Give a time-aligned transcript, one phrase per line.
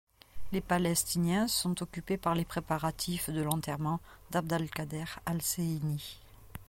[0.51, 3.99] Les Palestiniens sont occupés par les préparatifs de l'enterrement
[4.31, 6.17] d'Abd al-Kader al-Husseini.